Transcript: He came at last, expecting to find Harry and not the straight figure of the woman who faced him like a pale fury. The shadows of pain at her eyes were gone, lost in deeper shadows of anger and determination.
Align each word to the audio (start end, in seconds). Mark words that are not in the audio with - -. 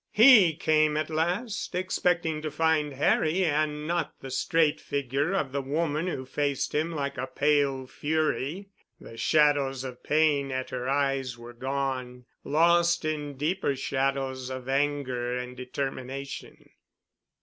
He 0.09 0.55
came 0.55 0.97
at 0.97 1.11
last, 1.11 1.75
expecting 1.75 2.41
to 2.41 2.49
find 2.49 2.93
Harry 2.93 3.45
and 3.45 3.85
not 3.85 4.19
the 4.19 4.31
straight 4.31 4.79
figure 4.81 5.31
of 5.33 5.51
the 5.51 5.61
woman 5.61 6.07
who 6.07 6.25
faced 6.25 6.73
him 6.73 6.91
like 6.91 7.19
a 7.19 7.27
pale 7.27 7.85
fury. 7.85 8.69
The 8.99 9.15
shadows 9.15 9.83
of 9.83 10.01
pain 10.01 10.51
at 10.51 10.71
her 10.71 10.89
eyes 10.89 11.37
were 11.37 11.53
gone, 11.53 12.25
lost 12.43 13.05
in 13.05 13.35
deeper 13.37 13.75
shadows 13.75 14.49
of 14.49 14.67
anger 14.67 15.37
and 15.37 15.55
determination. 15.55 16.71